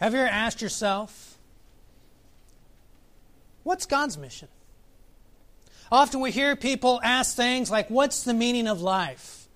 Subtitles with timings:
[0.00, 1.38] Have you ever asked yourself,
[3.62, 4.48] what's God's mission?
[5.90, 9.48] Often we hear people ask things like, What's the meaning of life?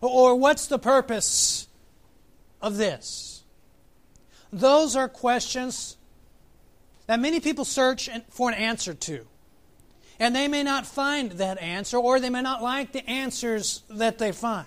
[0.00, 1.68] Or what's the purpose
[2.62, 3.44] of this?
[4.52, 5.96] Those are questions
[7.06, 9.26] that many people search for an answer to.
[10.18, 14.18] And they may not find that answer, or they may not like the answers that
[14.18, 14.66] they find.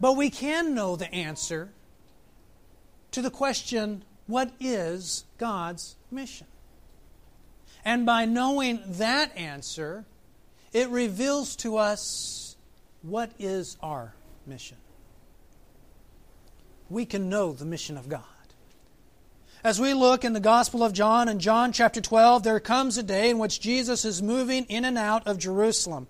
[0.00, 1.72] But we can know the answer
[3.12, 6.46] to the question what is God's mission?
[7.84, 10.04] And by knowing that answer,
[10.72, 12.56] it reveals to us
[13.02, 14.14] what is our
[14.46, 14.76] mission.
[16.88, 18.22] We can know the mission of God.
[19.64, 23.02] As we look in the Gospel of John, in John chapter 12, there comes a
[23.02, 26.08] day in which Jesus is moving in and out of Jerusalem.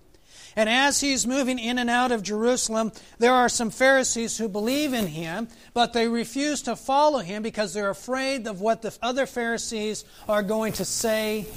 [0.55, 4.93] And as he's moving in and out of Jerusalem, there are some Pharisees who believe
[4.93, 9.25] in him, but they refuse to follow him because they're afraid of what the other
[9.25, 11.47] Pharisees are going to say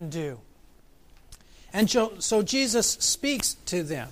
[0.00, 0.40] and do.
[1.72, 4.08] And so Jesus speaks to them.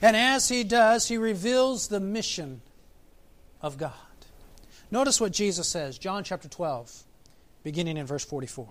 [0.00, 2.60] And as he does, he reveals the mission
[3.60, 3.92] of God.
[4.90, 7.04] Notice what Jesus says, John chapter 12,
[7.62, 8.66] beginning in verse 44.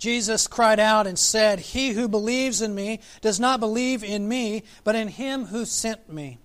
[0.00, 4.64] Jesus cried out and said, He who believes in me does not believe in me,
[4.82, 6.38] but in him who sent me.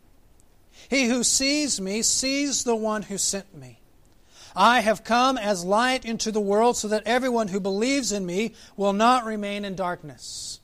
[0.89, 3.79] He who sees me sees the one who sent me.
[4.57, 8.53] I have come as light into the world so that everyone who believes in me
[8.75, 10.59] will not remain in darkness.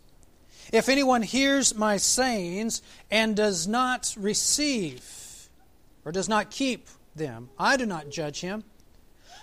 [0.73, 5.49] If anyone hears my sayings and does not receive
[6.03, 8.65] or does not keep them, I do not judge him.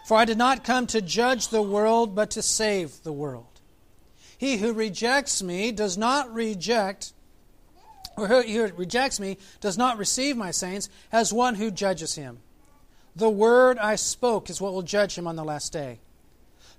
[0.08, 3.60] For I did not come to judge the world, but to save the world.
[4.38, 7.12] He who rejects me does not reject,
[8.16, 12.38] or who rejects me does not receive my sayings as one who judges him.
[13.16, 15.98] The word I spoke is what will judge him on the last day.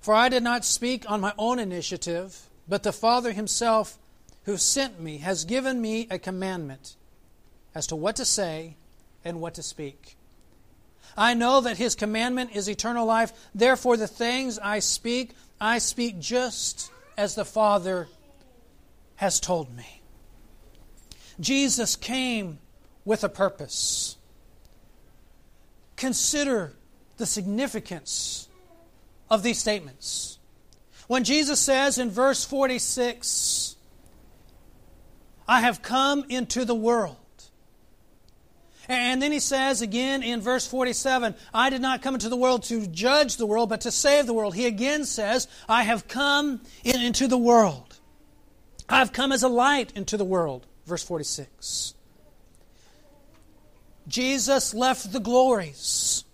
[0.00, 3.96] For I did not speak on my own initiative, but the Father himself
[4.42, 6.96] who sent me has given me a commandment
[7.76, 8.74] as to what to say
[9.24, 10.16] and what to speak.
[11.16, 13.32] I know that his commandment is eternal life.
[13.54, 18.08] Therefore, the things I speak, I speak just as the Father
[19.16, 20.00] has told me.
[21.38, 22.58] Jesus came
[23.04, 24.16] with a purpose.
[25.96, 26.72] Consider
[27.16, 28.48] the significance
[29.30, 30.38] of these statements.
[31.06, 33.76] When Jesus says in verse 46,
[35.48, 37.16] I have come into the world
[38.90, 42.64] and then he says again in verse 47, I did not come into the world
[42.64, 44.54] to judge the world, but to save the world.
[44.54, 47.98] He again says, I have come in, into the world.
[48.88, 50.66] I have come as a light into the world.
[50.86, 51.94] Verse 46.
[54.08, 56.24] Jesus left the glories,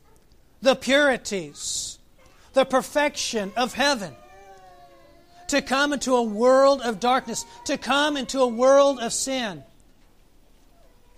[0.62, 1.98] the purities,
[2.54, 4.14] the perfection of heaven
[5.48, 9.62] to come into a world of darkness, to come into a world of sin.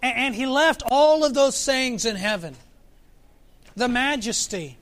[0.02, 2.56] And he left all of those sayings in heaven
[3.74, 4.76] the majesty,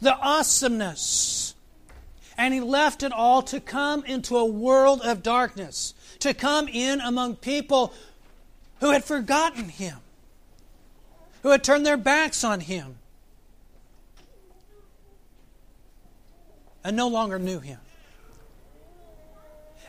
[0.00, 1.54] the awesomeness.
[2.36, 7.00] And he left it all to come into a world of darkness, to come in
[7.00, 7.94] among people
[8.80, 9.98] who had forgotten him,
[11.42, 12.96] who had turned their backs on him,
[16.82, 17.78] and no longer knew him.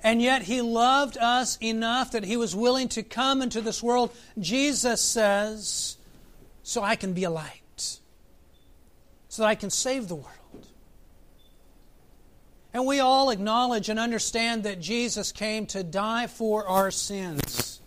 [0.05, 4.15] And yet he loved us enough that he was willing to come into this world,
[4.37, 5.97] Jesus says,
[6.61, 7.99] so I can be a light,
[9.27, 10.67] so that I can save the world.
[12.71, 17.81] And we all acknowledge and understand that Jesus came to die for our sins.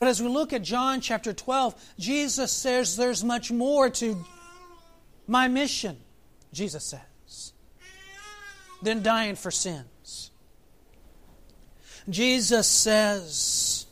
[0.00, 4.24] But as we look at John chapter 12, Jesus says there's much more to
[5.26, 5.98] my mission,
[6.50, 7.52] Jesus says,
[8.80, 9.84] than dying for sin.
[12.08, 13.86] Jesus says,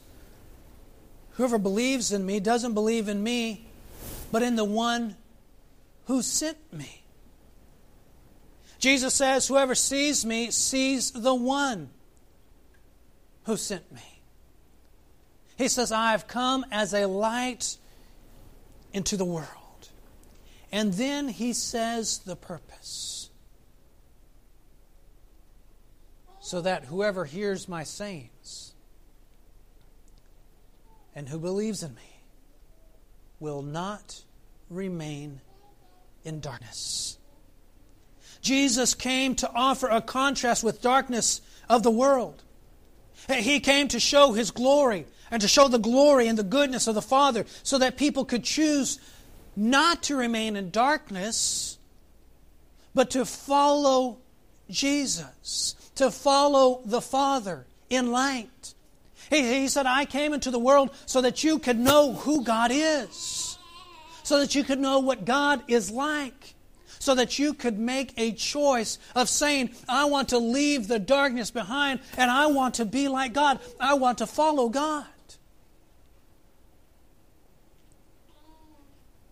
[1.32, 3.66] Whoever believes in me doesn't believe in me,
[4.30, 5.16] but in the one
[6.06, 7.02] who sent me.
[8.78, 11.88] Jesus says, Whoever sees me sees the one
[13.44, 14.20] who sent me.
[15.56, 17.76] He says, I have come as a light
[18.92, 19.48] into the world.
[20.70, 23.11] And then he says the purpose.
[26.52, 28.74] So that whoever hears my sayings
[31.14, 32.20] and who believes in me
[33.40, 34.22] will not
[34.68, 35.40] remain
[36.24, 37.16] in darkness.
[38.42, 41.40] Jesus came to offer a contrast with darkness
[41.70, 42.42] of the world.
[43.30, 46.94] He came to show his glory and to show the glory and the goodness of
[46.94, 48.98] the Father so that people could choose
[49.56, 51.78] not to remain in darkness,
[52.94, 54.18] but to follow
[54.72, 58.74] Jesus, to follow the Father in light.
[59.30, 62.70] He, he said, I came into the world so that you could know who God
[62.72, 63.58] is,
[64.22, 66.54] so that you could know what God is like
[67.02, 71.50] so that you could make a choice of saying, I want to leave the darkness
[71.50, 73.58] behind and I want to be like God.
[73.80, 75.06] I want to follow God.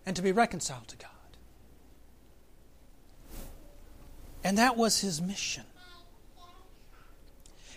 [0.05, 1.10] And to be reconciled to God.
[4.43, 5.63] And that was his mission.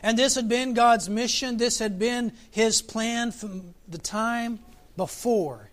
[0.02, 1.56] And this had been God's mission.
[1.56, 4.58] This had been his plan from the time
[4.96, 5.70] before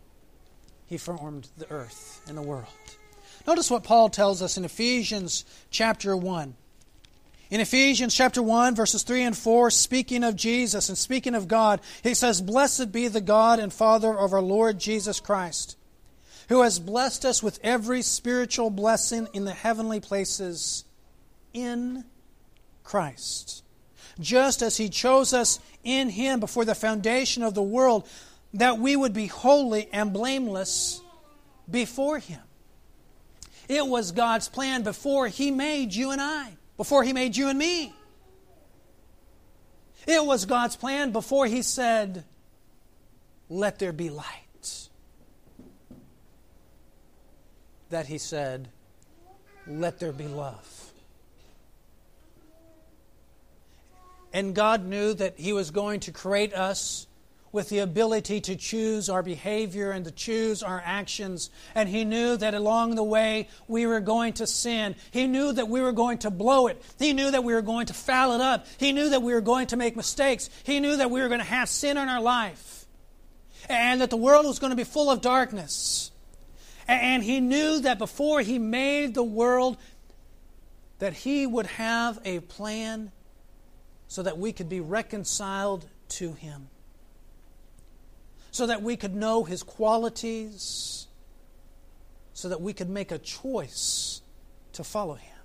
[0.88, 2.68] he formed the earth and the world.
[3.46, 6.56] Notice what Paul tells us in Ephesians chapter 1.
[7.50, 11.82] In Ephesians chapter 1, verses 3 and 4, speaking of Jesus and speaking of God,
[12.02, 15.76] he says, Blessed be the God and Father of our Lord Jesus Christ,
[16.52, 20.84] who has blessed us with every spiritual blessing in the heavenly places
[21.54, 22.04] in
[22.84, 23.64] Christ.
[24.20, 28.06] Just as he chose us in him before the foundation of the world,
[28.54, 31.00] that we would be holy and blameless
[31.70, 32.42] before him.
[33.70, 37.58] It was God's plan before He made you and I, before He made you and
[37.58, 37.94] me.
[40.06, 42.26] It was God's plan before He said,
[43.48, 44.51] Let there be light.
[47.92, 48.70] That He said,
[49.68, 50.92] Let there be love.
[54.34, 57.08] And God knew that He was going to create us
[57.52, 61.50] with the ability to choose our behavior and to choose our actions.
[61.76, 64.96] And he knew that along the way we were going to sin.
[65.12, 66.82] He knew that we were going to blow it.
[66.98, 68.68] He knew that we were going to foul it up.
[68.78, 70.50] He knew that we were going to make mistakes.
[70.64, 72.86] He knew that we were going to have sin in our life.
[73.68, 76.11] And that the world was going to be full of darkness.
[76.88, 79.78] And he knew that before he made the world,
[81.00, 83.12] that he would have a plan
[84.08, 86.68] so that we could be reconciled to him.
[88.52, 91.08] So that we could know His qualities,
[92.34, 94.22] so that we could make a choice
[94.74, 95.38] to follow Him.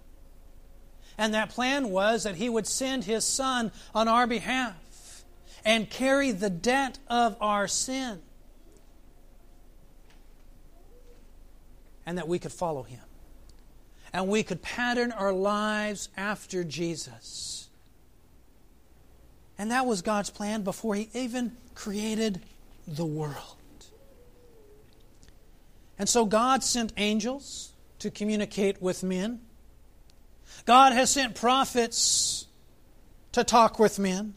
[1.17, 5.25] And that plan was that He would send His Son on our behalf
[5.65, 8.23] and carry the debt of our sin,
[12.07, 13.01] and that we could follow Him.
[14.13, 17.69] And we could pattern our lives after Jesus.
[19.59, 22.41] And that was God's plan before He even created
[22.87, 23.57] the world.
[25.99, 29.41] And so God sent angels to communicate with men.
[30.65, 32.47] God has sent prophets
[33.33, 34.35] to talk with men.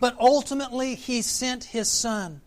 [0.00, 2.40] But ultimately, He sent His Son.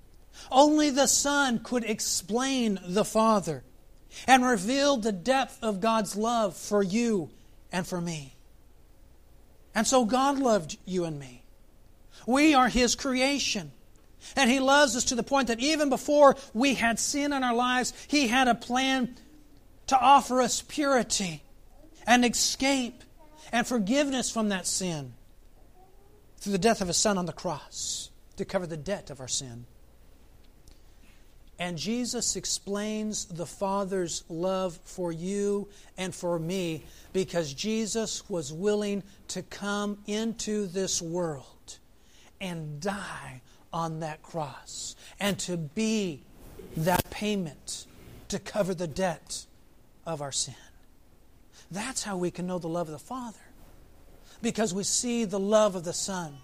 [0.52, 3.64] Only the Son could explain the Father
[4.28, 7.30] and revealed the depth of God's love for you
[7.72, 8.36] and for me.
[9.74, 11.44] And so God loved you and me.
[12.28, 13.72] We are His creation.
[14.36, 17.56] And He loves us to the point that even before we had sin in our
[17.56, 19.16] lives, He had a plan
[19.88, 21.44] to offer us purity
[22.06, 23.04] and escape
[23.52, 25.14] and forgiveness from that sin
[26.38, 29.28] through the death of His Son on the cross to cover the debt of our
[29.28, 29.66] sin.
[31.62, 39.04] And Jesus explains the Father's love for you and for me because Jesus was willing
[39.28, 41.78] to come into this world
[42.42, 46.24] and die on that cross and to be
[46.78, 47.86] that payment
[48.30, 49.46] to cover the debt
[50.04, 50.56] of our sin.
[51.70, 53.38] That's how we can know the love of the Father.
[54.42, 56.40] Because we see the love of the Son.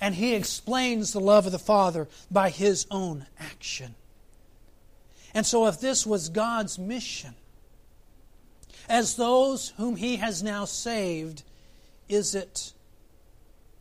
[0.00, 3.94] And He explains the love of the Father by His own action.
[5.34, 7.34] And so, if this was God's mission,
[8.88, 11.42] as those whom He has now saved,
[12.08, 12.72] is it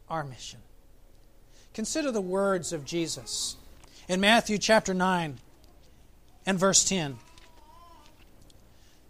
[0.09, 0.59] our mission?
[1.73, 3.55] Consider the words of Jesus
[4.07, 5.37] in Matthew chapter 9
[6.45, 7.17] and verse 10.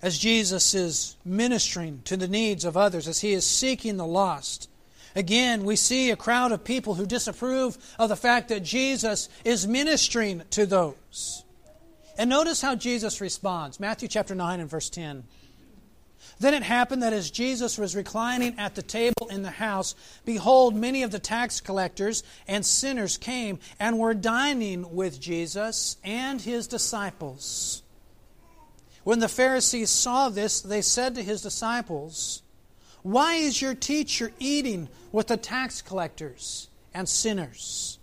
[0.02, 4.70] As Jesus is ministering to the needs of others, as he is seeking the lost,
[5.16, 9.66] again, we see a crowd of people who disapprove of the fact that Jesus is
[9.66, 11.44] ministering to those.
[12.18, 13.80] And notice how Jesus responds.
[13.80, 15.24] Matthew chapter 9 and verse 10.
[16.40, 19.96] Then it happened that as Jesus was reclining at the table in the house,
[20.26, 26.42] behold, many of the tax collectors and sinners came and were dining with Jesus and
[26.42, 27.84] his disciples.
[29.04, 32.42] When the Pharisees saw this, they said to his disciples,
[33.04, 37.97] Why is your teacher eating with the tax collectors and sinners?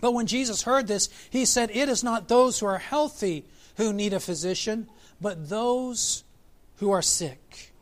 [0.00, 3.44] But when Jesus heard this, he said, It is not those who are healthy
[3.76, 4.88] who need a physician,
[5.20, 6.24] but those
[6.76, 7.72] who are sick.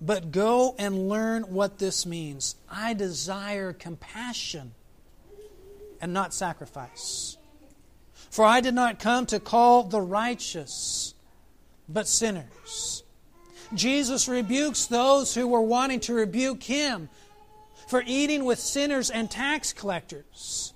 [0.00, 2.56] But go and learn what this means.
[2.70, 4.72] I desire compassion
[6.00, 7.36] and not sacrifice.
[8.30, 11.14] For I did not come to call the righteous,
[11.88, 13.02] but sinners.
[13.74, 17.08] Jesus rebukes those who were wanting to rebuke him
[17.88, 20.72] for eating with sinners and tax collectors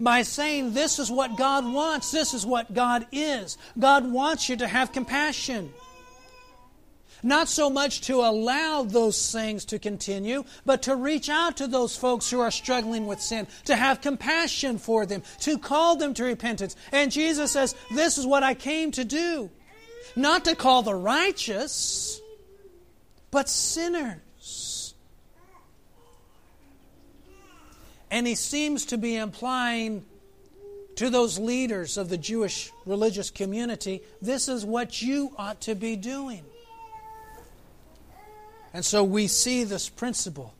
[0.00, 3.58] by saying, This is what God wants, this is what God is.
[3.78, 5.72] God wants you to have compassion.
[7.22, 11.96] Not so much to allow those things to continue, but to reach out to those
[11.96, 16.24] folks who are struggling with sin, to have compassion for them, to call them to
[16.24, 16.76] repentance.
[16.92, 19.50] And Jesus says, This is what I came to do.
[20.14, 22.20] Not to call the righteous,
[23.30, 24.20] but sinners.
[28.10, 30.04] And he seems to be implying
[30.96, 35.94] to those leaders of the Jewish religious community this is what you ought to be
[35.94, 36.44] doing.
[38.72, 40.54] And so we see this principle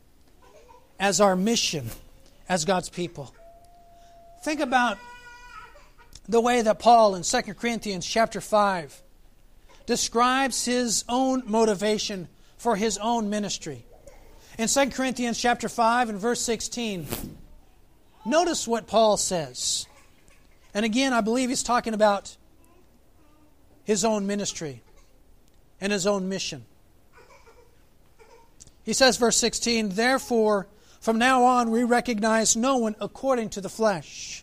[0.98, 1.90] as our mission
[2.48, 3.34] as God's people.
[4.42, 4.98] Think about
[6.28, 9.02] the way that Paul in 2 Corinthians chapter 5
[9.86, 13.85] describes his own motivation for his own ministry.
[14.58, 17.06] In 2 Corinthians chapter 5 and verse 16,
[18.24, 19.86] notice what Paul says.
[20.72, 22.38] And again, I believe he's talking about
[23.84, 24.82] his own ministry
[25.78, 26.64] and his own mission.
[28.82, 30.68] He says, verse 16, Therefore,
[31.00, 34.42] from now on, we recognize no one according to the flesh.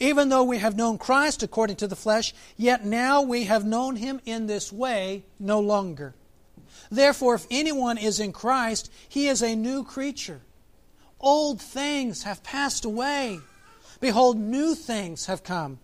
[0.00, 3.94] Even though we have known Christ according to the flesh, yet now we have known
[3.96, 6.14] him in this way no longer.
[6.90, 10.40] Therefore, if anyone is in Christ, he is a new creature.
[11.20, 13.40] Old things have passed away.
[14.00, 15.78] Behold, new things have come.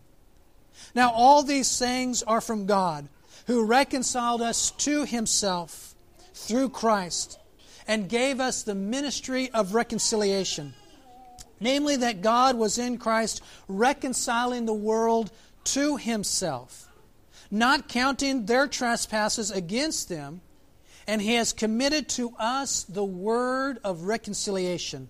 [0.94, 3.08] Now, all these things are from God,
[3.46, 5.94] who reconciled us to himself
[6.34, 7.38] through Christ
[7.86, 10.74] and gave us the ministry of reconciliation.
[11.58, 15.30] Namely, that God was in Christ reconciling the world
[15.64, 16.88] to himself,
[17.50, 20.40] not counting their trespasses against them,
[21.10, 25.08] and he has committed to us the word of reconciliation.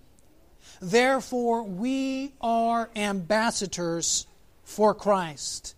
[0.81, 4.25] Therefore, we are ambassadors
[4.63, 5.75] for Christ,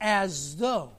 [0.00, 0.92] as though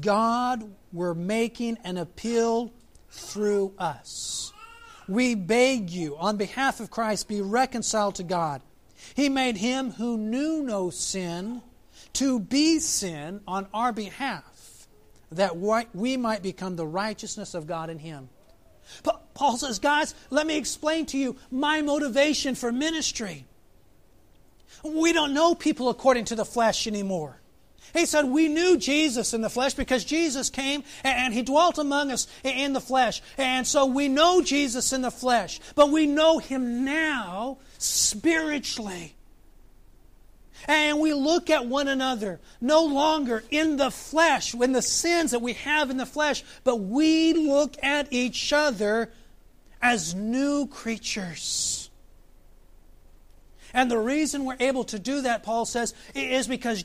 [0.00, 2.72] God were making an appeal
[3.10, 4.52] through us.
[5.06, 8.60] We beg you, on behalf of Christ, be reconciled to God.
[9.14, 11.62] He made him who knew no sin
[12.14, 14.42] to be sin on our behalf,
[15.32, 18.28] that we might become the righteousness of God in him.
[19.02, 23.44] But Paul says, guys, let me explain to you my motivation for ministry.
[24.82, 27.40] We don't know people according to the flesh anymore.
[27.94, 32.10] He said, We knew Jesus in the flesh because Jesus came and he dwelt among
[32.10, 33.22] us in the flesh.
[33.36, 39.14] And so we know Jesus in the flesh, but we know him now spiritually.
[40.66, 45.40] And we look at one another no longer in the flesh, in the sins that
[45.40, 49.10] we have in the flesh, but we look at each other
[49.80, 51.90] as new creatures.
[53.74, 56.84] And the reason we're able to do that, Paul says, is because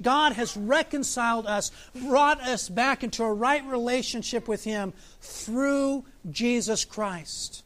[0.00, 6.84] God has reconciled us, brought us back into a right relationship with Him through Jesus
[6.84, 7.64] Christ.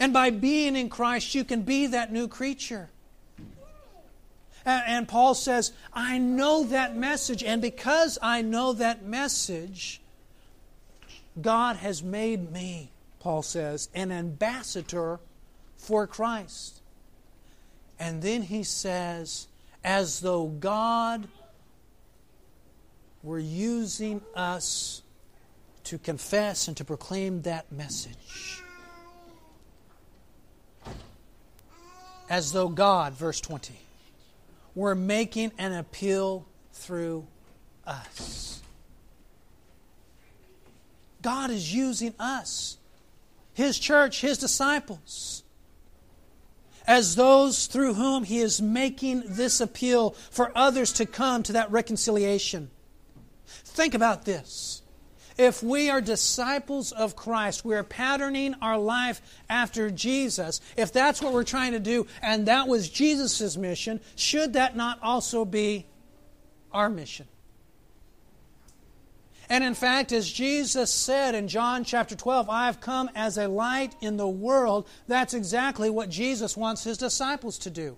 [0.00, 2.90] And by being in Christ, you can be that new creature.
[4.64, 10.00] And Paul says, I know that message, and because I know that message,
[11.40, 12.90] God has made me,
[13.20, 15.20] Paul says, an ambassador
[15.76, 16.80] for Christ.
[17.98, 19.48] And then he says,
[19.84, 21.28] as though God
[23.22, 25.02] were using us
[25.84, 28.62] to confess and to proclaim that message.
[32.30, 33.74] As though God, verse 20,
[34.74, 37.26] were making an appeal through
[37.86, 38.62] us.
[41.22, 42.78] God is using us,
[43.54, 45.44] His church, His disciples
[46.86, 51.70] as those through whom he is making this appeal for others to come to that
[51.70, 52.70] reconciliation.
[53.46, 54.82] Think about this.
[55.36, 60.60] If we are disciples of Christ, we are patterning our life after Jesus.
[60.76, 65.02] If that's what we're trying to do, and that was Jesus' mission, should that not
[65.02, 65.86] also be
[66.72, 67.26] our mission?
[69.48, 73.48] And in fact, as Jesus said in John chapter 12, I have come as a
[73.48, 77.96] light in the world, that's exactly what Jesus wants his disciples to do.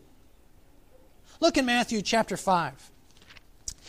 [1.39, 2.91] Look in Matthew chapter 5.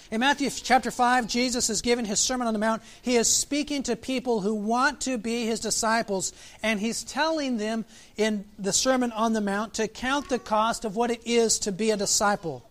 [0.10, 2.82] In Matthew chapter 5, Jesus is given his Sermon on the Mount.
[3.02, 6.32] He is speaking to people who want to be his disciples,
[6.64, 7.84] and he's telling them
[8.16, 11.74] in the Sermon on the Mount to count the cost of what it is to
[11.74, 12.70] be a disciple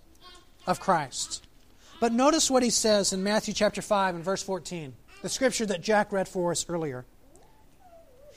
[0.67, 1.47] of Christ.
[2.01, 5.83] But notice what he says in Matthew chapter 5 and verse 14, the scripture that
[5.83, 7.05] Jack read for us earlier.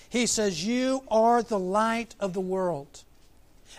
[0.10, 3.04] He says, You are the light of the world.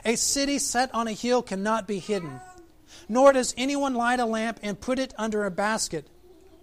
[0.05, 2.41] A city set on a hill cannot be hidden,
[3.11, 6.07] nor does anyone light a lamp and put it under a basket,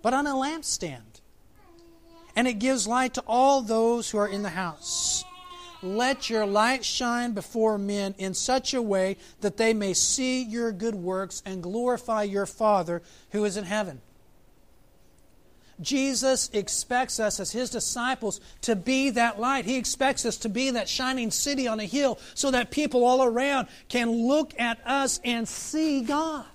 [0.01, 1.19] but on a lampstand.
[2.37, 5.25] And it gives light to all those who are in the house.
[5.83, 10.71] Let your light shine before men in such a way that they may see your
[10.71, 13.01] good works and glorify your Father
[13.31, 14.01] who is in heaven.
[15.79, 19.65] Jesus expects us as his disciples to be that light.
[19.65, 23.23] He expects us to be that shining city on a hill so that people all
[23.23, 26.45] around can look at us and see God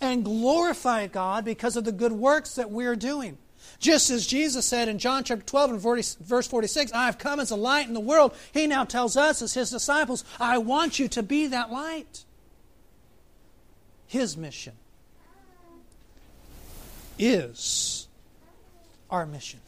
[0.00, 3.38] and glorify God because of the good works that we're doing.
[3.78, 7.40] Just as Jesus said in John chapter 12 and 40, verse 46, I have come
[7.40, 10.98] as a light in the world, he now tells us as his disciples, I want
[10.98, 12.24] you to be that light.
[14.06, 14.74] His mission
[17.18, 18.08] is
[19.10, 19.60] our mission.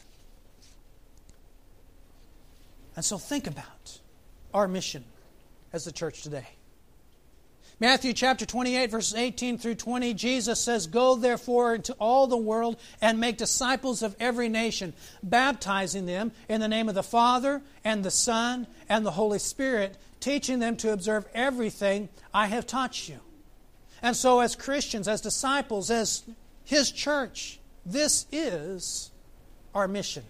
[2.95, 3.99] And so think about
[4.53, 5.03] our mission
[5.71, 6.47] as the church today.
[7.79, 12.77] Matthew chapter 28, verses 18 through 20, Jesus says, Go therefore into all the world
[13.01, 18.03] and make disciples of every nation, baptizing them in the name of the Father and
[18.03, 23.19] the Son and the Holy Spirit, teaching them to observe everything I have taught you.
[24.01, 26.23] And so, as Christians, as disciples, as
[26.67, 29.11] His church, this is
[29.73, 30.25] our mission.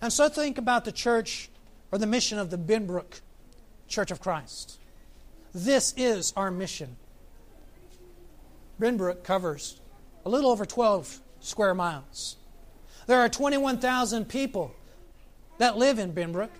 [0.00, 1.48] And so, think about the church
[1.92, 3.20] or the mission of the Benbrook
[3.86, 4.80] Church of Christ.
[5.54, 6.96] This is our mission.
[8.80, 9.80] Benbrook covers
[10.26, 12.36] a little over 12 square miles.
[13.06, 14.74] There are 21,000 people
[15.58, 16.50] that live in Benbrook.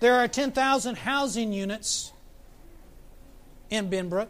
[0.00, 2.12] There are 10,000 housing units
[3.70, 4.28] in Benbrook.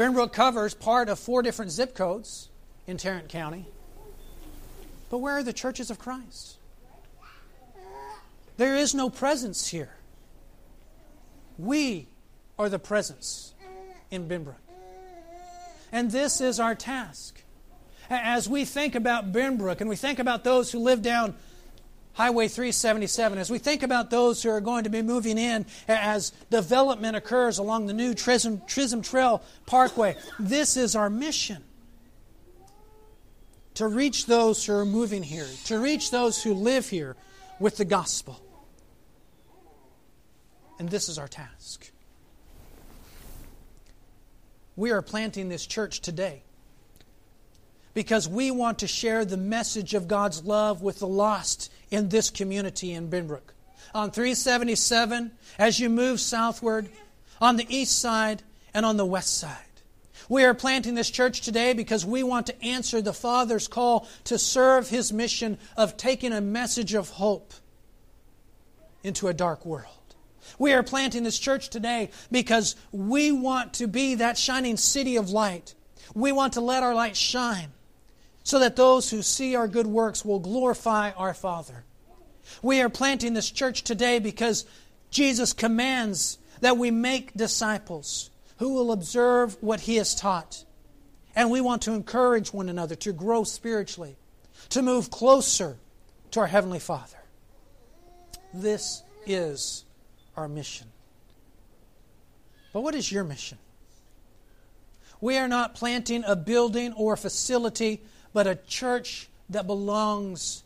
[0.00, 2.48] Benbrook covers part of four different zip codes
[2.86, 3.66] in Tarrant County.
[5.10, 6.56] But where are the churches of Christ?
[8.56, 9.92] There is no presence here.
[11.58, 12.08] We
[12.58, 13.52] are the presence
[14.10, 14.54] in Benbrook.
[15.92, 17.42] And this is our task.
[18.08, 21.34] As we think about Benbrook and we think about those who live down
[22.14, 26.30] Highway 377, as we think about those who are going to be moving in as
[26.50, 31.64] development occurs along the new Chisholm, Chisholm Trail Parkway, this is our mission
[33.74, 37.16] to reach those who are moving here, to reach those who live here
[37.58, 38.40] with the gospel.
[40.78, 41.90] And this is our task.
[44.76, 46.42] We are planting this church today
[47.92, 52.30] because we want to share the message of God's love with the lost in this
[52.30, 53.54] community in Benbrook.
[53.94, 56.88] On 377, as you move southward,
[57.40, 59.56] on the east side and on the west side.
[60.28, 64.38] We are planting this church today because we want to answer the Father's call to
[64.38, 67.52] serve His mission of taking a message of hope
[69.02, 69.86] into a dark world.
[70.58, 75.30] We are planting this church today because we want to be that shining city of
[75.30, 75.74] light.
[76.14, 77.72] We want to let our light shine
[78.50, 81.84] so that those who see our good works will glorify our Father.
[82.62, 84.66] We are planting this church today because
[85.12, 90.64] Jesus commands that we make disciples who will observe what He has taught.
[91.36, 94.16] And we want to encourage one another to grow spiritually,
[94.70, 95.76] to move closer
[96.32, 97.22] to our Heavenly Father.
[98.52, 99.84] This is
[100.36, 100.88] our mission.
[102.72, 103.58] But what is your mission?
[105.20, 108.02] We are not planting a building or a facility,
[108.32, 110.62] but a church that belongs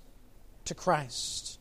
[0.66, 1.58] to Christ.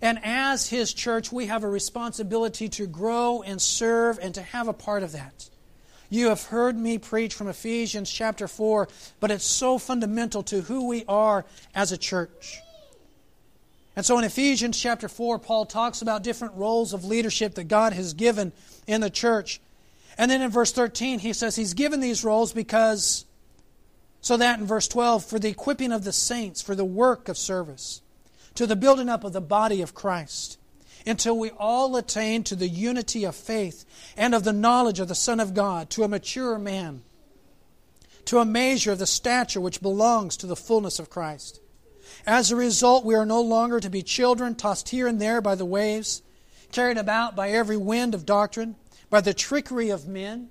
[0.00, 4.68] And as His church, we have a responsibility to grow and serve and to have
[4.68, 5.48] a part of that.
[6.10, 8.88] You have heard me preach from Ephesians chapter 4,
[9.20, 12.60] but it's so fundamental to who we are as a church.
[13.94, 17.92] And so in Ephesians chapter 4, Paul talks about different roles of leadership that God
[17.92, 18.52] has given
[18.86, 19.60] in the church.
[20.16, 23.24] And then in verse 13, he says he's given these roles because,
[24.28, 27.38] so that in verse 12, for the equipping of the saints, for the work of
[27.38, 28.02] service,
[28.54, 30.58] to the building up of the body of Christ,
[31.06, 33.86] until we all attain to the unity of faith
[34.18, 37.00] and of the knowledge of the Son of God, to a mature man
[38.26, 41.62] to a measure of the stature which belongs to the fullness of Christ.
[42.26, 45.54] As a result, we are no longer to be children tossed here and there by
[45.54, 46.20] the waves,
[46.70, 48.76] carried about by every wind of doctrine,
[49.08, 50.50] by the trickery of men,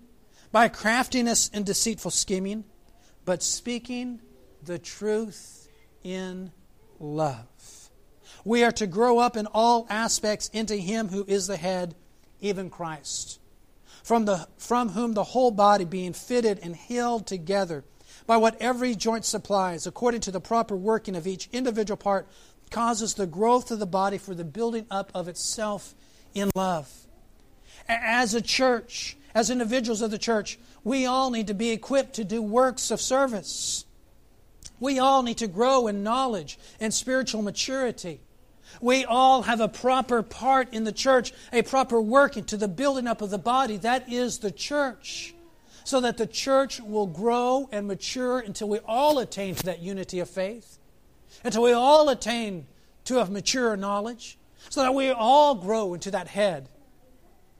[0.52, 2.64] by craftiness and deceitful scheming,
[3.28, 4.22] but speaking
[4.64, 5.68] the truth
[6.02, 6.50] in
[6.98, 7.90] love.
[8.46, 11.94] We are to grow up in all aspects into Him who is the head,
[12.40, 13.42] even Christ,
[14.02, 17.84] from, the, from whom the whole body, being fitted and held together
[18.26, 22.30] by what every joint supplies, according to the proper working of each individual part,
[22.72, 25.94] causes the growth of the body for the building up of itself
[26.34, 26.90] in love.
[27.90, 32.24] As a church, as individuals of the church, we all need to be equipped to
[32.24, 33.86] do works of service.
[34.80, 38.20] We all need to grow in knowledge and spiritual maturity.
[38.82, 43.06] We all have a proper part in the church, a proper working to the building
[43.06, 43.78] up of the body.
[43.78, 45.36] That is the church.
[45.84, 50.20] So that the church will grow and mature until we all attain to that unity
[50.20, 50.80] of faith,
[51.44, 52.66] until we all attain
[53.04, 56.70] to a mature knowledge, so that we all grow into that head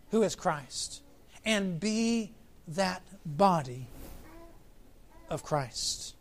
[0.10, 1.04] who is Christ
[1.48, 2.34] and be
[2.68, 3.88] that body
[5.30, 6.14] of Christ.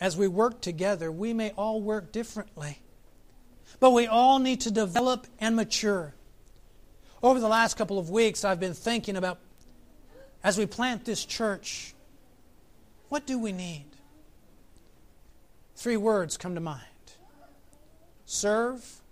[0.00, 2.80] As we work together, we may all work differently,
[3.78, 6.14] but we all need to develop and mature.
[7.22, 9.38] Over the last couple of weeks, I've been thinking about
[10.42, 11.92] as we plant this church,
[13.10, 13.84] what do we need?
[15.76, 16.80] Three words come to mind
[18.24, 19.02] serve,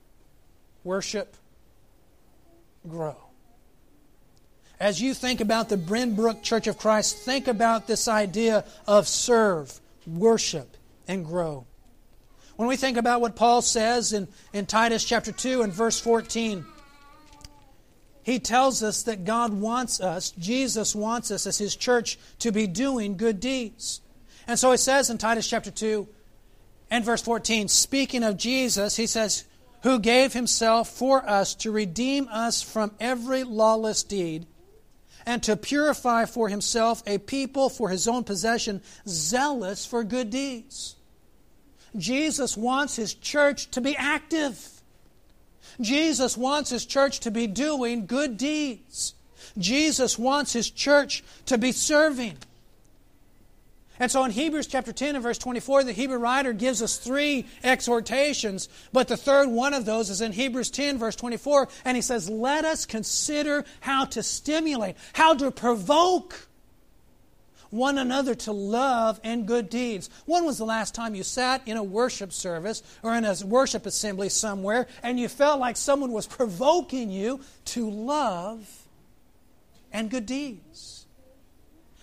[0.84, 1.36] worship,
[2.88, 3.16] grow.
[4.80, 9.80] As you think about the Benbrook Church of Christ, think about this idea of serve,
[10.06, 10.76] worship,
[11.08, 11.66] and grow.
[12.56, 16.64] When we think about what Paul says in, in Titus chapter 2 and verse 14,
[18.22, 22.66] he tells us that God wants us, Jesus wants us as his church to be
[22.66, 24.00] doing good deeds.
[24.46, 26.06] And so he says in Titus chapter 2
[26.90, 29.44] and verse 14, speaking of Jesus, he says,
[29.82, 34.46] who gave himself for us to redeem us from every lawless deed
[35.24, 40.96] and to purify for himself a people for his own possession, zealous for good deeds.
[41.96, 44.80] Jesus wants his church to be active.
[45.80, 49.14] Jesus wants his church to be doing good deeds.
[49.56, 52.38] Jesus wants his church to be serving.
[54.00, 57.46] And so in Hebrews chapter 10 and verse 24, the Hebrew writer gives us three
[57.64, 62.02] exhortations, but the third one of those is in Hebrews 10 verse 24, and he
[62.02, 66.48] says, Let us consider how to stimulate, how to provoke
[67.70, 70.08] one another to love and good deeds.
[70.26, 73.86] When was the last time you sat in a worship service or in a worship
[73.86, 78.86] assembly somewhere and you felt like someone was provoking you to love
[79.92, 80.97] and good deeds?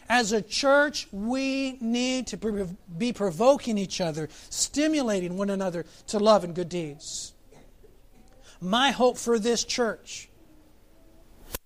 [0.07, 6.43] As a church, we need to be provoking each other, stimulating one another to love
[6.43, 7.33] and good deeds.
[8.61, 10.29] My hope for this church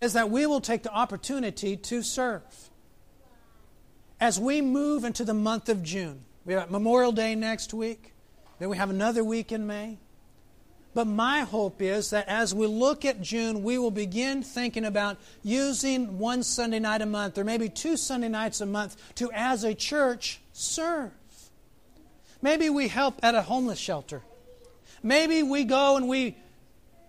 [0.02, 2.70] is that we will take the opportunity to serve.
[4.22, 8.14] As we move into the month of June, we have Memorial Day next week,
[8.58, 9.98] then we have another week in May.
[10.94, 15.18] But my hope is that as we look at June, we will begin thinking about
[15.44, 19.64] using one Sunday night a month or maybe two Sunday nights a month to, as
[19.64, 21.12] a church, serve.
[22.42, 24.24] Maybe we help at a homeless shelter.
[25.04, 26.36] Maybe we go and we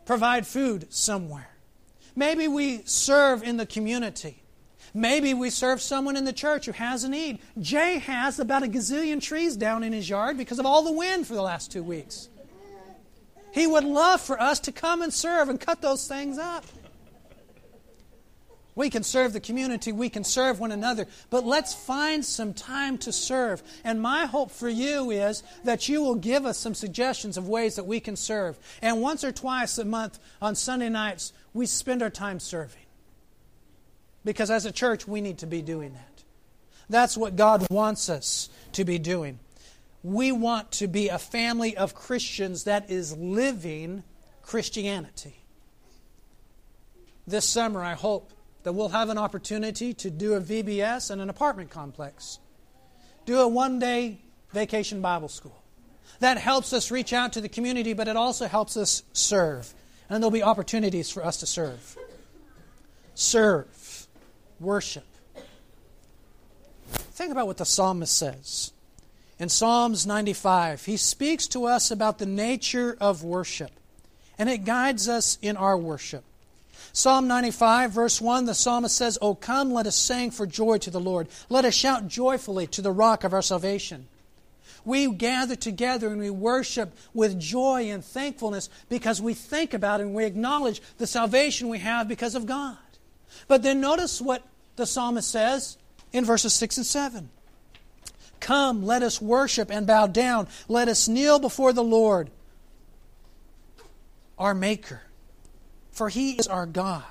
[0.04, 1.48] provide food somewhere.
[2.14, 4.42] Maybe we serve in the community.
[4.92, 7.38] Maybe we serve someone in the church who has a need.
[7.60, 11.26] Jay has about a gazillion trees down in his yard because of all the wind
[11.26, 12.28] for the last two weeks.
[13.52, 16.64] He would love for us to come and serve and cut those things up.
[18.76, 22.98] We can serve the community, we can serve one another, but let's find some time
[22.98, 23.62] to serve.
[23.84, 27.74] And my hope for you is that you will give us some suggestions of ways
[27.76, 28.56] that we can serve.
[28.80, 32.80] And once or twice a month on Sunday nights, we spend our time serving.
[34.24, 36.22] Because as a church, we need to be doing that.
[36.88, 39.40] That's what God wants us to be doing.
[40.02, 44.02] We want to be a family of Christians that is living
[44.42, 45.36] Christianity.
[47.26, 48.32] This summer, I hope
[48.62, 52.38] that we'll have an opportunity to do a VBS in an apartment complex,
[53.26, 54.18] do a one day
[54.52, 55.62] vacation Bible school.
[56.20, 59.72] That helps us reach out to the community, but it also helps us serve.
[60.08, 61.96] And there'll be opportunities for us to serve.
[63.14, 64.08] Serve,
[64.58, 65.06] worship.
[66.88, 68.72] Think about what the psalmist says
[69.40, 73.70] in Psalms 95, he speaks to us about the nature of worship,
[74.38, 76.22] and it guides us in our worship.
[76.92, 80.90] Psalm 95, verse 1, the psalmist says, O come, let us sing for joy to
[80.90, 81.28] the Lord.
[81.48, 84.08] Let us shout joyfully to the rock of our salvation.
[84.84, 90.14] We gather together and we worship with joy and thankfulness because we think about and
[90.14, 92.76] we acknowledge the salvation we have because of God.
[93.48, 94.42] But then notice what
[94.76, 95.78] the psalmist says
[96.12, 97.30] in verses 6 and 7.
[98.40, 100.48] Come, let us worship and bow down.
[100.68, 102.30] Let us kneel before the Lord,
[104.38, 105.02] our Maker.
[105.92, 107.04] For he is our God.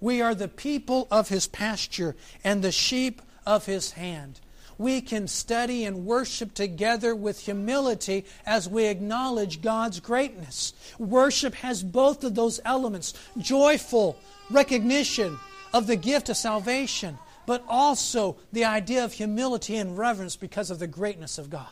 [0.00, 4.40] We are the people of his pasture and the sheep of his hand
[4.78, 10.72] we can study and worship together with humility as we acknowledge God's greatness.
[10.98, 14.16] Worship has both of those elements joyful
[14.48, 15.38] recognition
[15.74, 20.78] of the gift of salvation, but also the idea of humility and reverence because of
[20.78, 21.66] the greatness of God.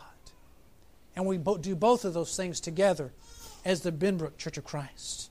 [1.15, 3.12] And we do both of those things together
[3.62, 5.31] as the Benbrook Church of Christ.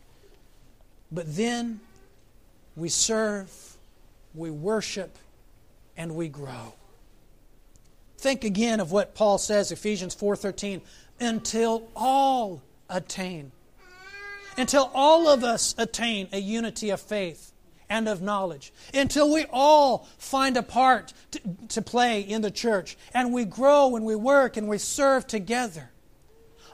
[1.11, 1.79] But then
[2.75, 3.75] we serve,
[4.35, 5.17] we worship,
[5.97, 6.73] and we grow.
[8.19, 10.81] Think again of what Paul says, Ephesians 4:13,
[11.19, 13.51] until all attain.
[14.59, 17.51] Until all of us attain a unity of faith
[17.89, 18.73] and of knowledge.
[18.93, 23.95] Until we all find a part to, to play in the church and we grow
[23.95, 25.91] and we work and we serve together.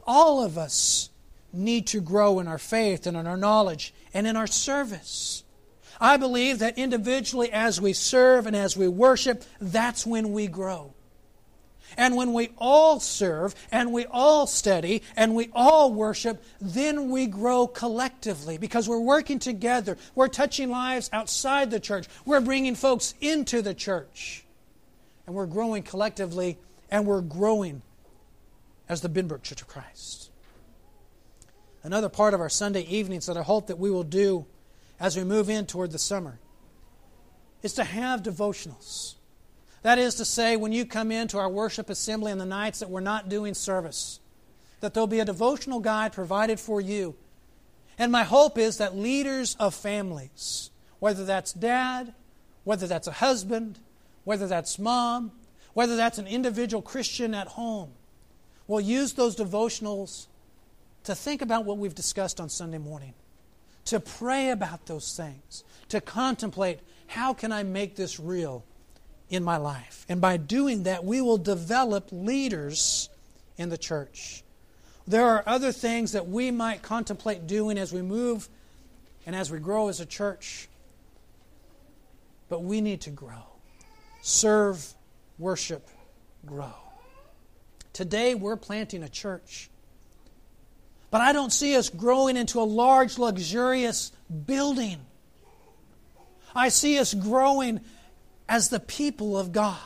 [0.06, 1.10] All of us
[1.54, 5.44] need to grow in our faith and in our knowledge and in our service.
[6.00, 10.94] I believe that individually, as we serve and as we worship, that's when we grow.
[11.98, 17.28] And when we all serve and we all study and we all worship, then we
[17.28, 19.98] grow collectively because we're working together.
[20.16, 22.08] We're touching lives outside the church.
[22.26, 24.46] We're bringing folks into the church.
[25.26, 26.58] And we're growing collectively
[26.90, 27.82] and we're growing
[28.90, 30.32] as the Benbrook Church of Christ.
[31.84, 34.46] Another part of our Sunday evenings that I hope that we will do
[35.00, 36.40] as we move in toward the summer
[37.64, 39.16] is to have devotionals.
[39.84, 42.90] That is to say, when you come into our worship assembly on the nights that
[42.90, 44.20] we're not doing service,
[44.80, 47.16] that there'll be a devotional guide provided for you.
[47.98, 52.14] And my hope is that leaders of families, whether that's dad,
[52.64, 53.80] whether that's a husband,
[54.24, 55.32] whether that's mom,
[55.74, 57.92] whether that's an individual Christian at home,
[58.68, 60.28] will use those devotionals
[61.04, 63.14] to think about what we've discussed on Sunday morning,
[63.86, 68.64] to pray about those things, to contemplate how can I make this real
[69.32, 70.06] in my life.
[70.10, 73.10] And by doing that, we will develop leaders
[73.58, 74.44] in the church.
[75.08, 78.50] There are other things that we might contemplate doing as we move
[79.26, 80.68] and as we grow as a church.
[82.50, 83.44] But we need to grow.
[84.22, 84.86] Serve,
[85.40, 85.88] worship,
[86.46, 86.74] grow.
[87.94, 89.70] Today, we're planting a church.
[91.10, 94.12] But I don't see us growing into a large, luxurious
[94.46, 94.98] building.
[96.54, 97.82] I see us growing
[98.52, 99.80] as the people of God,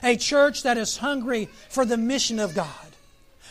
[0.00, 2.70] a church that is hungry for the mission of God.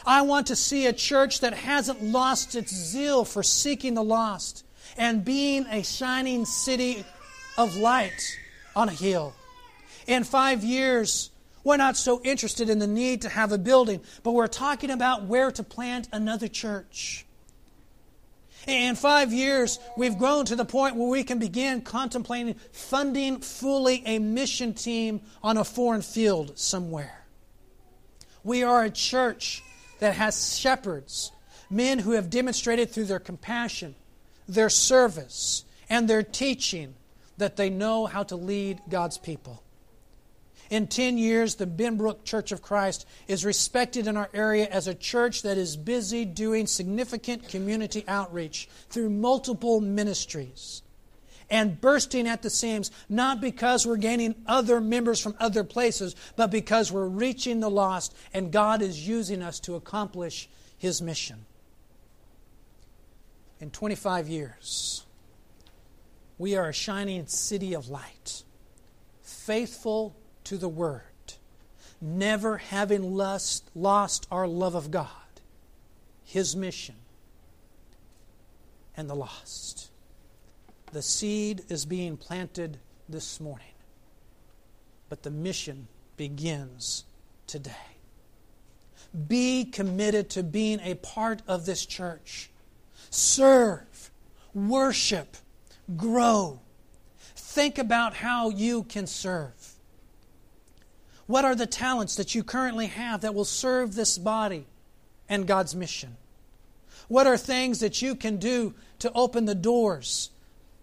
[0.05, 4.65] I want to see a church that hasn't lost its zeal for seeking the lost
[4.95, 7.03] and being a shining city
[7.57, 8.37] of light
[8.77, 9.33] on a hill.
[10.07, 11.31] In five years,
[11.65, 15.23] we're not so interested in the need to have a building, but we're talking about
[15.23, 17.24] where to plant another church.
[18.67, 24.01] In five years, we've grown to the point where we can begin contemplating funding fully
[24.05, 27.25] a mission team on a foreign field somewhere.
[28.43, 29.63] We are a church
[29.99, 31.31] that has shepherds,
[31.69, 33.95] men who have demonstrated through their compassion,
[34.47, 36.95] their service, and their teaching
[37.37, 39.61] that they know how to lead God's people.
[40.69, 44.95] In 10 years, the Benbrook Church of Christ is respected in our area as a
[44.95, 50.81] church that is busy doing significant community outreach through multiple ministries
[51.49, 56.49] and bursting at the seams, not because we're gaining other members from other places, but
[56.49, 61.45] because we're reaching the lost and God is using us to accomplish His mission.
[63.59, 65.03] In 25 years,
[66.37, 68.43] we are a shining city of light,
[69.21, 71.01] faithful to the Word,
[72.01, 75.09] never having lust, lost our love of God,
[76.23, 76.95] His mission,
[78.95, 79.89] and the lost.
[80.91, 82.77] The seed is being planted
[83.09, 83.73] this morning,
[85.09, 87.03] but the mission begins
[87.47, 87.71] today.
[89.27, 92.49] Be committed to being a part of this church.
[93.09, 94.11] Serve,
[94.53, 95.37] worship,
[95.95, 96.59] grow.
[97.35, 99.74] Think about how you can serve.
[101.27, 104.65] What are the talents that you currently have that will serve this body
[105.27, 106.17] and God's mission?
[107.07, 110.31] What are things that you can do to open the doors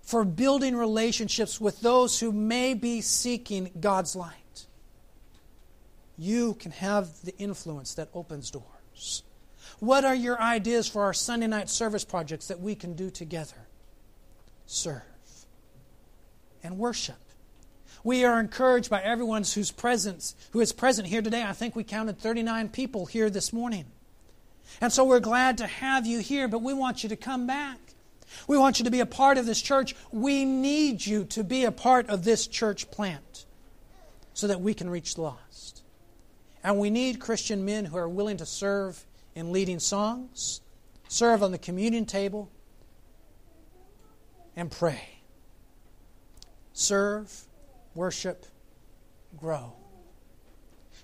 [0.02, 4.66] for building relationships with those who may be seeking God's light.
[6.18, 9.22] You can have the influence that opens doors.
[9.78, 13.56] What are your ideas for our Sunday night service projects that we can do together?
[14.66, 15.02] Serve
[16.62, 17.16] and worship.
[18.04, 21.44] We are encouraged by everyone who's present, who is present here today.
[21.44, 23.86] I think we counted 39 people here this morning.
[24.80, 27.78] And so we're glad to have you here, but we want you to come back.
[28.48, 29.94] We want you to be a part of this church.
[30.10, 33.44] We need you to be a part of this church plant
[34.34, 35.82] so that we can reach the lost.
[36.64, 40.60] And we need Christian men who are willing to serve in leading songs,
[41.08, 42.50] serve on the communion table,
[44.56, 45.20] and pray.
[46.72, 47.46] Serve,
[47.94, 48.46] worship,
[49.36, 49.74] grow.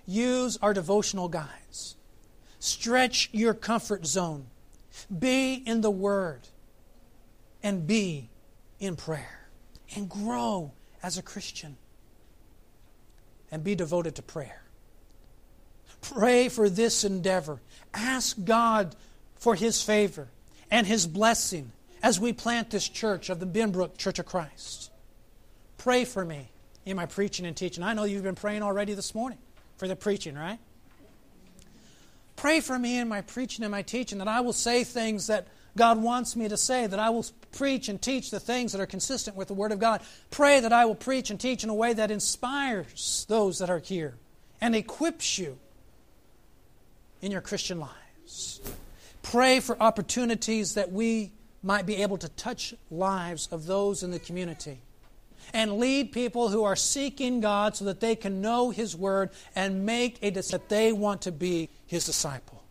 [0.05, 1.95] Use our devotional guides.
[2.59, 4.47] Stretch your comfort zone.
[5.17, 6.47] Be in the Word
[7.63, 8.29] and be
[8.79, 9.49] in prayer.
[9.95, 11.77] And grow as a Christian.
[13.51, 14.63] And be devoted to prayer.
[16.01, 17.61] Pray for this endeavor.
[17.93, 18.95] Ask God
[19.35, 20.27] for His favor
[20.69, 21.71] and His blessing
[22.01, 24.91] as we plant this church of the Benbrook Church of Christ.
[25.77, 26.49] Pray for me
[26.89, 27.83] in my preaching and teaching.
[27.83, 29.37] I know you've been praying already this morning
[29.77, 30.59] for the preaching, right?
[32.35, 35.47] Pray for me in my preaching and my teaching that I will say things that
[35.75, 38.85] God wants me to say, that I will preach and teach the things that are
[38.85, 40.01] consistent with the Word of God.
[40.31, 43.79] Pray that I will preach and teach in a way that inspires those that are
[43.79, 44.15] here
[44.61, 45.57] and equips you
[47.21, 48.61] in your Christian lives.
[49.21, 54.19] Pray for opportunities that we might be able to touch lives of those in the
[54.19, 54.79] community
[55.53, 59.85] and lead people who are seeking God so that they can know His Word and
[59.85, 62.63] make a decision that they want to be his disciple.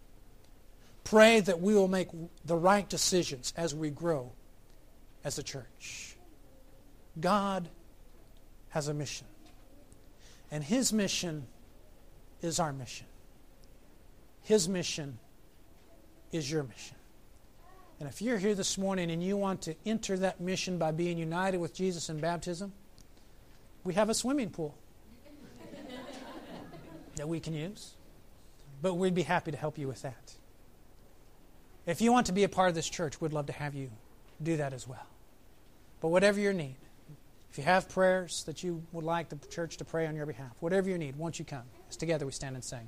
[1.02, 2.08] Pray that we will make
[2.44, 4.30] the right decisions as we grow
[5.24, 6.16] as a church.
[7.18, 7.68] God
[8.68, 9.26] has a mission,
[10.52, 11.48] and his mission
[12.42, 13.08] is our mission.
[14.42, 15.18] His mission
[16.30, 16.96] is your mission.
[18.00, 21.18] And if you're here this morning and you want to enter that mission by being
[21.18, 22.72] united with Jesus in baptism,
[23.82, 24.76] we have a swimming pool
[27.16, 27.94] that we can use.
[28.80, 30.34] But we'd be happy to help you with that.
[31.86, 33.90] If you want to be a part of this church, we'd love to have you
[34.40, 35.06] do that as well.
[36.00, 36.76] But whatever your need,
[37.50, 40.52] if you have prayers that you would like the church to pray on your behalf,
[40.60, 42.86] whatever your need, once you come, as together we stand and sing.